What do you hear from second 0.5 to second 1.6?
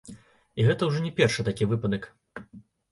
І гэта ўжо не першы